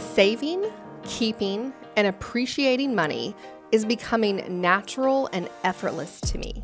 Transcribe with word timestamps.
Saving, 0.00 0.64
keeping, 1.04 1.72
and 1.96 2.06
appreciating 2.06 2.94
money 2.94 3.34
is 3.70 3.84
becoming 3.84 4.60
natural 4.60 5.28
and 5.32 5.48
effortless 5.62 6.20
to 6.22 6.38
me. 6.38 6.60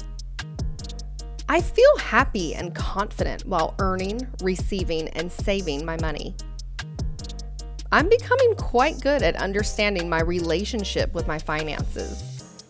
I 1.48 1.60
feel 1.60 1.96
happy 1.98 2.54
and 2.56 2.74
confident 2.74 3.46
while 3.46 3.76
earning, 3.78 4.26
receiving, 4.42 5.08
and 5.10 5.30
saving 5.30 5.84
my 5.84 5.96
money. 6.00 6.34
I'm 7.92 8.08
becoming 8.08 8.56
quite 8.56 9.00
good 9.00 9.22
at 9.22 9.36
understanding 9.36 10.08
my 10.08 10.20
relationship 10.22 11.14
with 11.14 11.28
my 11.28 11.38
finances. 11.38 12.64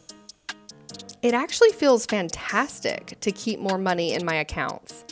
It 1.23 1.33
actually 1.33 1.73
feels 1.73 2.05
fantastic 2.05 3.19
to 3.21 3.33
keep 3.33 3.59
more 3.59 3.79
money 3.79 4.13
in 4.13 4.27
my 4.27 4.37
accounts. 4.37 5.05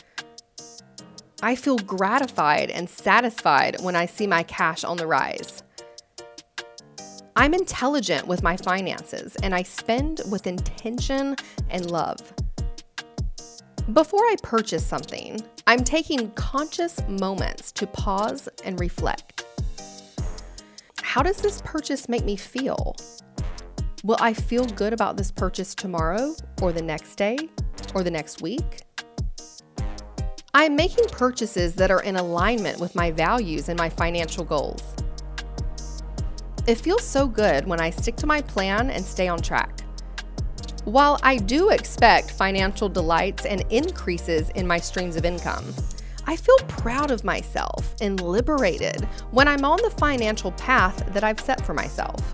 I 1.45 1.53
feel 1.53 1.77
gratified 1.77 2.71
and 2.71 2.89
satisfied 2.89 3.79
when 3.81 3.95
I 3.95 4.07
see 4.07 4.25
my 4.25 4.41
cash 4.41 4.83
on 4.83 4.97
the 4.97 5.05
rise. 5.05 5.61
I'm 7.35 7.53
intelligent 7.53 8.25
with 8.25 8.41
my 8.41 8.57
finances 8.57 9.35
and 9.43 9.53
I 9.53 9.61
spend 9.61 10.21
with 10.31 10.47
intention 10.47 11.35
and 11.69 11.91
love. 11.91 12.17
Before 13.93 14.21
I 14.21 14.37
purchase 14.41 14.83
something, 14.83 15.39
I'm 15.67 15.83
taking 15.83 16.31
conscious 16.31 16.99
moments 17.07 17.71
to 17.73 17.85
pause 17.85 18.49
and 18.63 18.79
reflect. 18.79 19.45
How 21.03 21.21
does 21.21 21.37
this 21.37 21.61
purchase 21.63 22.09
make 22.09 22.25
me 22.25 22.37
feel? 22.37 22.95
Will 24.03 24.17
I 24.19 24.33
feel 24.33 24.65
good 24.65 24.93
about 24.93 25.15
this 25.15 25.29
purchase 25.29 25.75
tomorrow, 25.75 26.33
or 26.63 26.73
the 26.73 26.81
next 26.81 27.17
day, 27.17 27.37
or 27.93 28.01
the 28.01 28.09
next 28.09 28.41
week? 28.41 28.81
I'm 30.57 30.77
making 30.77 31.09
purchases 31.09 31.75
that 31.75 31.91
are 31.91 32.01
in 32.01 32.15
alignment 32.15 32.79
with 32.79 32.95
my 32.95 33.11
values 33.11 33.67
and 33.67 33.77
my 33.77 33.89
financial 33.89 34.45
goals. 34.45 34.81
It 36.65 36.75
feels 36.75 37.03
so 37.03 37.27
good 37.27 37.67
when 37.67 37.81
I 37.81 37.89
stick 37.89 38.15
to 38.15 38.25
my 38.25 38.39
plan 38.39 38.89
and 38.89 39.03
stay 39.03 39.27
on 39.27 39.41
track. 39.41 39.81
While 40.85 41.19
I 41.23 41.35
do 41.35 41.71
expect 41.71 42.31
financial 42.31 42.87
delights 42.87 43.45
and 43.45 43.65
increases 43.69 44.49
in 44.51 44.65
my 44.65 44.77
streams 44.77 45.17
of 45.17 45.25
income, 45.25 45.65
I 46.25 46.37
feel 46.37 46.57
proud 46.69 47.11
of 47.11 47.25
myself 47.25 47.93
and 47.99 48.21
liberated 48.21 49.03
when 49.31 49.49
I'm 49.49 49.65
on 49.65 49.81
the 49.81 49.89
financial 49.89 50.53
path 50.53 51.05
that 51.13 51.25
I've 51.25 51.41
set 51.41 51.65
for 51.65 51.73
myself. 51.73 52.33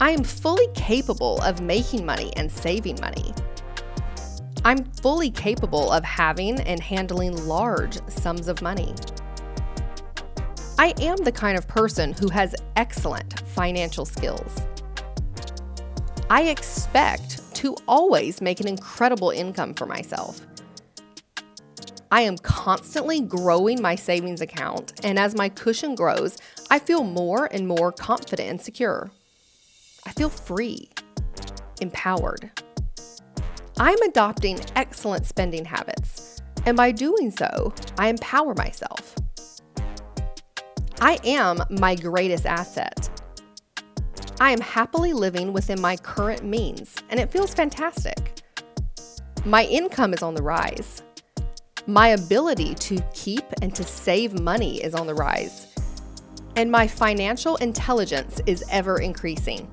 I 0.00 0.12
am 0.12 0.22
fully 0.22 0.68
capable 0.76 1.42
of 1.42 1.60
making 1.60 2.06
money 2.06 2.32
and 2.36 2.48
saving 2.48 3.00
money. 3.00 3.34
I'm 4.66 4.84
fully 4.84 5.30
capable 5.30 5.92
of 5.92 6.02
having 6.04 6.58
and 6.60 6.80
handling 6.80 7.46
large 7.46 7.98
sums 8.08 8.48
of 8.48 8.62
money. 8.62 8.94
I 10.78 10.94
am 11.02 11.18
the 11.18 11.32
kind 11.32 11.58
of 11.58 11.68
person 11.68 12.14
who 12.14 12.30
has 12.30 12.54
excellent 12.74 13.40
financial 13.50 14.06
skills. 14.06 14.66
I 16.30 16.44
expect 16.44 17.54
to 17.56 17.76
always 17.86 18.40
make 18.40 18.60
an 18.60 18.66
incredible 18.66 19.28
income 19.28 19.74
for 19.74 19.84
myself. 19.84 20.40
I 22.10 22.22
am 22.22 22.38
constantly 22.38 23.20
growing 23.20 23.82
my 23.82 23.96
savings 23.96 24.40
account, 24.40 25.04
and 25.04 25.18
as 25.18 25.34
my 25.34 25.50
cushion 25.50 25.94
grows, 25.94 26.38
I 26.70 26.78
feel 26.78 27.04
more 27.04 27.50
and 27.52 27.68
more 27.68 27.92
confident 27.92 28.48
and 28.48 28.62
secure. 28.62 29.10
I 30.06 30.12
feel 30.12 30.30
free, 30.30 30.88
empowered. 31.82 32.50
I'm 33.78 34.00
adopting 34.02 34.60
excellent 34.76 35.26
spending 35.26 35.64
habits, 35.64 36.40
and 36.64 36.76
by 36.76 36.92
doing 36.92 37.32
so, 37.32 37.74
I 37.98 38.06
empower 38.06 38.54
myself. 38.54 39.16
I 41.00 41.18
am 41.24 41.60
my 41.70 41.96
greatest 41.96 42.46
asset. 42.46 43.10
I 44.40 44.52
am 44.52 44.60
happily 44.60 45.12
living 45.12 45.52
within 45.52 45.80
my 45.80 45.96
current 45.96 46.44
means, 46.44 46.94
and 47.10 47.18
it 47.18 47.32
feels 47.32 47.52
fantastic. 47.52 48.40
My 49.44 49.64
income 49.64 50.14
is 50.14 50.22
on 50.22 50.34
the 50.34 50.42
rise. 50.42 51.02
My 51.88 52.08
ability 52.08 52.76
to 52.76 53.00
keep 53.12 53.44
and 53.60 53.74
to 53.74 53.82
save 53.82 54.38
money 54.38 54.84
is 54.84 54.94
on 54.94 55.08
the 55.08 55.14
rise. 55.14 55.66
And 56.54 56.70
my 56.70 56.86
financial 56.86 57.56
intelligence 57.56 58.40
is 58.46 58.64
ever 58.70 59.00
increasing. 59.00 59.68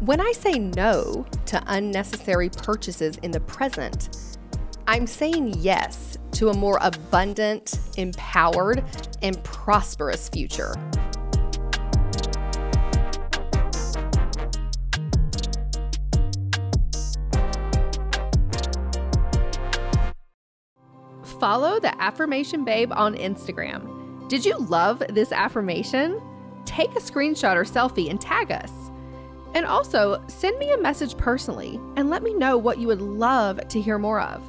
When 0.00 0.18
I 0.18 0.32
say 0.32 0.58
no 0.58 1.26
to 1.44 1.62
unnecessary 1.66 2.48
purchases 2.48 3.18
in 3.18 3.32
the 3.32 3.40
present, 3.40 4.38
I'm 4.86 5.06
saying 5.06 5.56
yes 5.58 6.16
to 6.32 6.48
a 6.48 6.54
more 6.54 6.78
abundant, 6.80 7.78
empowered, 7.98 8.82
and 9.20 9.44
prosperous 9.44 10.30
future. 10.30 10.72
Follow 21.38 21.78
the 21.78 21.94
Affirmation 22.00 22.64
Babe 22.64 22.90
on 22.92 23.16
Instagram. 23.16 24.30
Did 24.30 24.46
you 24.46 24.56
love 24.56 25.02
this 25.10 25.30
affirmation? 25.30 26.22
Take 26.64 26.92
a 26.92 27.00
screenshot 27.00 27.54
or 27.54 27.64
selfie 27.64 28.08
and 28.08 28.18
tag 28.18 28.50
us. 28.50 28.79
And 29.54 29.66
also, 29.66 30.22
send 30.28 30.58
me 30.58 30.70
a 30.70 30.78
message 30.78 31.16
personally 31.16 31.80
and 31.96 32.08
let 32.08 32.22
me 32.22 32.34
know 32.34 32.56
what 32.56 32.78
you 32.78 32.86
would 32.86 33.02
love 33.02 33.66
to 33.68 33.80
hear 33.80 33.98
more 33.98 34.20
of. 34.20 34.42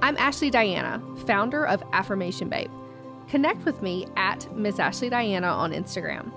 I'm 0.00 0.16
Ashley 0.16 0.50
Diana, 0.50 1.02
founder 1.26 1.66
of 1.66 1.82
Affirmation 1.92 2.48
Babe. 2.48 2.70
Connect 3.28 3.64
with 3.64 3.82
me 3.82 4.06
at 4.16 4.50
Miss 4.56 4.78
Ashley 4.78 5.10
Diana 5.10 5.48
on 5.48 5.72
Instagram. 5.72 6.32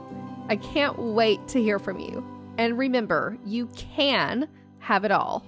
I 0.50 0.58
can't 0.58 0.98
wait 0.98 1.48
to 1.50 1.62
hear 1.62 1.80
from 1.80 2.00
you. 2.00 2.26
And 2.58 2.78
remember, 2.78 3.38
you 3.46 3.68
can 3.68 4.50
have 4.80 5.06
it 5.06 5.12
all. 5.12 5.46